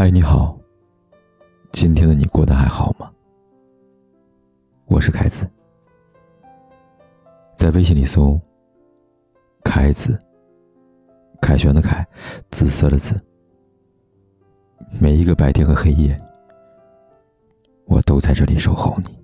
[0.00, 0.58] 嗨，你好。
[1.72, 3.12] 今天的你过得还好吗？
[4.86, 5.46] 我是凯子，
[7.54, 8.40] 在微信里搜
[9.62, 10.18] “凯子”，
[11.38, 12.02] 凯旋的凯，
[12.50, 13.14] 紫色的紫。
[14.98, 16.16] 每一个白天和黑夜，
[17.84, 19.19] 我都在这里守候你。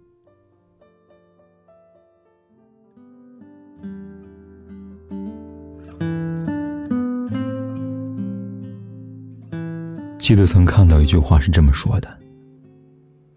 [10.27, 12.09] 记得曾看到一句话是这么说的：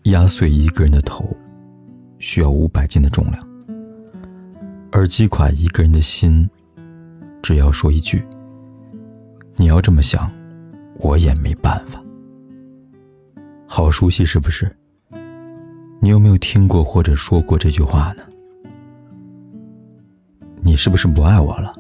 [0.06, 1.24] 压碎一个人的头，
[2.18, 3.40] 需要五百斤的重量；
[4.92, 6.50] 而击垮一个人的心，
[7.44, 8.26] 只要说一句
[9.56, 10.32] “你要这么想，
[10.96, 12.04] 我也没办法”。
[13.70, 14.68] 好熟悉，是不是？
[16.00, 18.24] 你有没有听过或者说过这句话呢？
[20.64, 21.72] 你是不是不爱我了？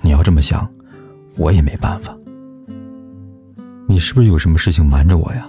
[0.00, 0.68] 你要这么想，
[1.36, 2.15] 我也没办法。
[3.88, 5.48] 你是不是有什么事情瞒着我呀？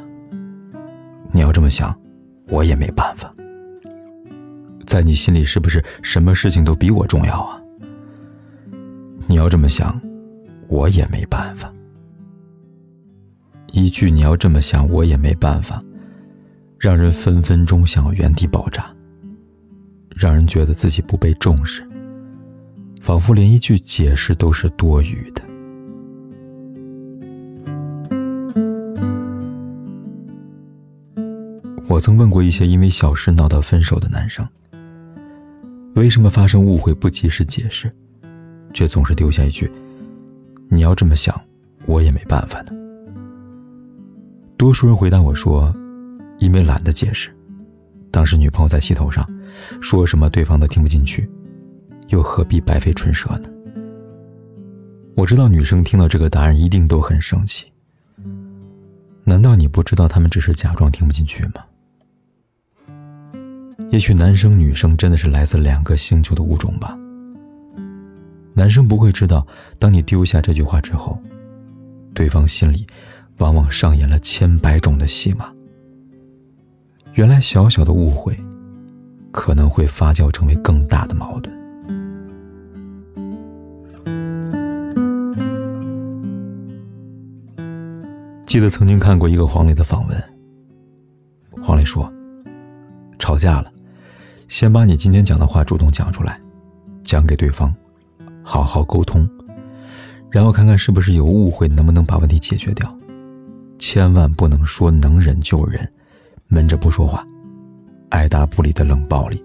[1.32, 1.98] 你要这么想，
[2.50, 3.34] 我也没办法。
[4.86, 7.62] 在你心里，是不是什么事情都比我重要啊？
[9.26, 10.00] 你要这么想，
[10.68, 11.74] 我也没办法。
[13.74, 15.82] 一句“你要这么想，我也没办法”，
[16.80, 18.86] 让人分分钟想要原地爆炸，
[20.16, 21.88] 让人觉得自己不被重视，
[23.02, 25.42] 仿佛连一句解释都是多余的。
[31.90, 34.46] 我曾问过一些因为小事闹到分手的男生，
[35.96, 37.90] 为什么发生误会不及时解释，
[38.74, 39.72] 却总是丢下一句
[40.68, 41.34] “你要这么想，
[41.86, 42.74] 我也没办法呢？”
[44.58, 45.74] 多数人回答我说
[46.40, 47.34] ：“因为懒得解释，
[48.12, 49.26] 当时女朋友在气头上，
[49.80, 51.30] 说什么对方都听不进去，
[52.10, 53.50] 又何必白费唇舌呢？”
[55.16, 57.72] 我知道女生听到这个答案一定都很生气。
[59.24, 61.64] 难道你不知道他们只是假装听不进去吗？
[63.90, 66.98] 也许男生女生真的是来自两个星球的物种吧。
[68.54, 69.46] 男生不会知道，
[69.78, 71.18] 当你丢下这句话之后，
[72.14, 72.86] 对方心里
[73.38, 75.52] 往往上演了千百种的戏码。
[77.14, 78.36] 原来小小的误会，
[79.32, 81.56] 可能会发酵成为更大的矛盾。
[88.48, 90.24] 记得曾经看过一个黄磊的访问，
[91.62, 92.12] 黄磊说
[93.28, 93.70] ：“吵架了。”
[94.48, 96.40] 先把你今天讲的话主动讲出来，
[97.04, 97.74] 讲给对方，
[98.42, 99.30] 好好沟通，
[100.32, 102.90] 然后看看是不是有误会，能不能把问题解决掉。
[103.78, 105.86] 千万不能说能忍就忍，
[106.48, 107.28] 闷着不说话，
[108.08, 109.44] 爱答不理的冷暴力，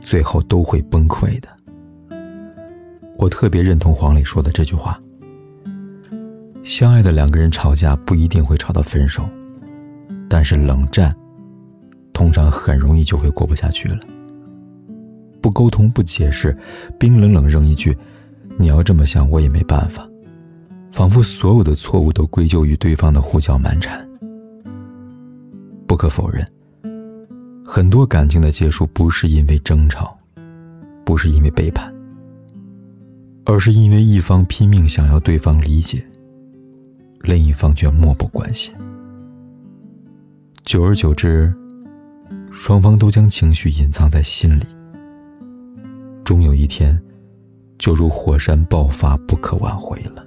[0.00, 1.48] 最后都会崩溃的。
[3.18, 4.96] 我特别认同黄磊说的这句话：
[6.62, 9.28] 相爱的两个人吵架不一定会吵到分手，
[10.28, 11.12] 但是冷战，
[12.20, 13.98] 通常很容易就会过不下去了。
[15.40, 16.54] 不沟通不解释，
[16.98, 17.96] 冰冷冷扔一句
[18.60, 20.06] ：“你要这么想，我也没办法。”
[20.92, 24.06] 仿佛所有的错误都归咎于对方的胡搅蛮缠。
[25.86, 26.46] 不可否认，
[27.64, 30.14] 很多感情的结束不是因为争吵，
[31.06, 31.90] 不是因为背叛，
[33.46, 36.04] 而是因为一方拼命想要对方理解，
[37.22, 38.74] 另一方却漠不关心。
[40.66, 41.50] 久而久之，
[42.50, 44.64] 双方都将情绪隐藏在心里。
[46.24, 47.00] 终有一天，
[47.78, 50.26] 就如火山爆发，不可挽回了。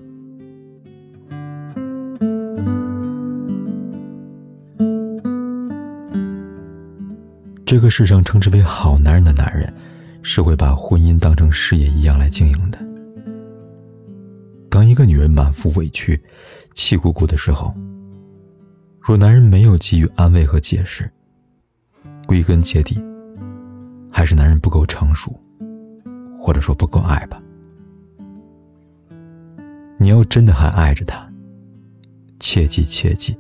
[7.66, 9.74] 这个世上称之为好男人的男人，
[10.22, 12.78] 是会把婚姻当成事业一样来经营的。
[14.70, 16.22] 当一个女人满腹委屈、
[16.74, 17.74] 气鼓鼓的时候，
[19.00, 21.10] 若男人没有给予安慰和解释，
[22.28, 23.04] 归根结底，
[24.12, 25.40] 还是男人不够成熟。
[26.46, 27.42] 或者说不够爱吧？
[29.98, 31.26] 你要真的还爱着他，
[32.38, 33.34] 切记切记，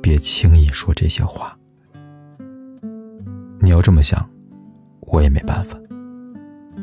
[0.00, 1.58] 别轻易说这些话。
[3.58, 4.24] 你要这么想，
[5.00, 5.76] 我也没办法。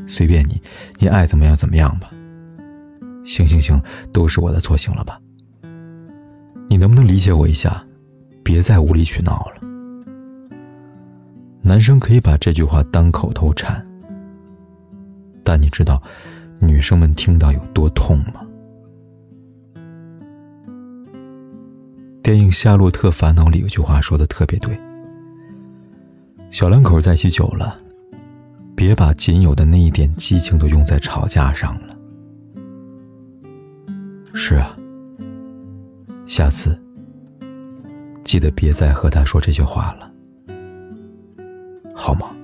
[0.06, 0.62] 随便你，
[1.00, 2.12] 你爱怎么样怎么样吧。
[3.24, 3.82] 行行行，
[4.12, 5.18] 都是我的错，行了吧？
[6.68, 7.82] 你能不能理解我一下？
[8.44, 9.62] 别再无理取闹了。
[11.72, 13.82] 男生可以把这句话当口头禅。
[15.42, 16.04] 但你知道，
[16.60, 18.42] 女生们听到有多痛吗？
[22.22, 24.78] 电影《夏洛特烦恼》里有句话说的特别对：
[26.50, 27.80] 小两口在一起久了，
[28.76, 31.96] 别把仅有的那一点激情都用在吵架上了。
[34.34, 34.78] 是啊，
[36.26, 36.78] 下次
[38.26, 40.11] 记得别再和他说这些话了，
[41.96, 42.36] 好吗？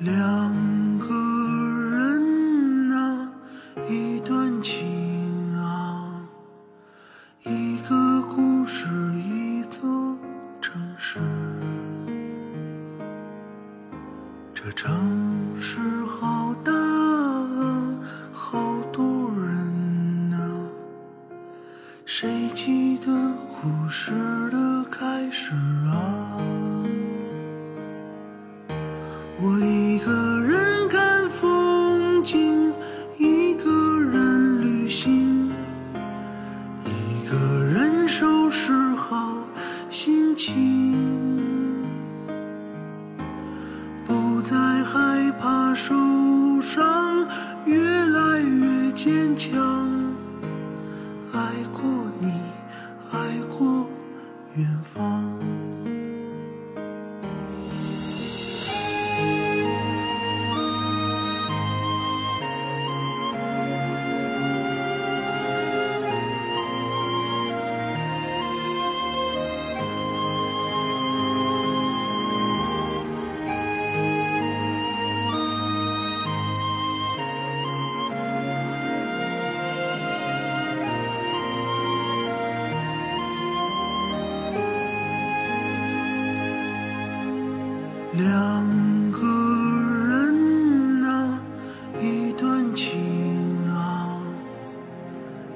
[0.00, 0.37] 两
[14.60, 14.90] 这城
[15.60, 18.00] 市好大啊，
[18.32, 18.58] 好
[18.92, 20.36] 多人啊，
[22.04, 23.06] 谁记得
[23.46, 24.10] 故事
[24.50, 25.52] 的开始
[25.86, 26.42] 啊？
[29.40, 30.10] 我一个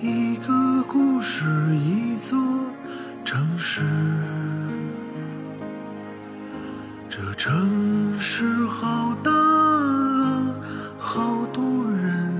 [0.02, 1.44] 一个故事，
[1.76, 2.36] 一座
[3.24, 3.82] 城市。
[7.08, 10.58] 这城市好大啊，
[10.98, 11.62] 好多
[11.92, 12.34] 人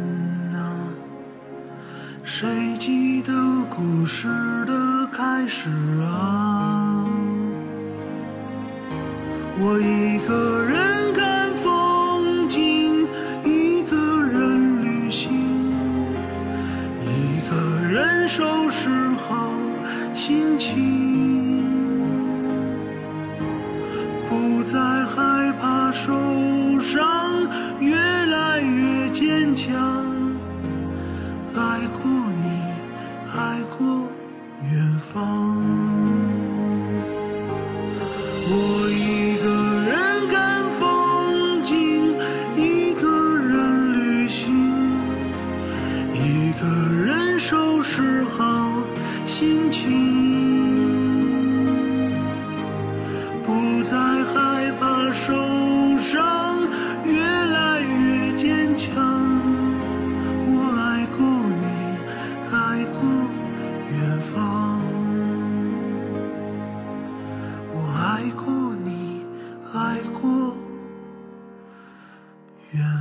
[0.55, 0.75] 啊，
[2.25, 3.33] 谁记得
[3.71, 4.27] 故事
[4.67, 5.71] 的开始
[6.01, 7.07] 啊？
[9.61, 10.72] 我一个人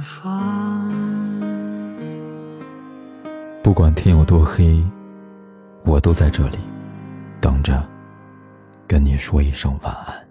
[0.02, 0.92] 方。
[3.64, 4.84] 不管天有多黑，
[5.84, 6.58] 我都在这里
[7.40, 7.82] 等着，
[8.88, 10.31] 跟你说一声晚安。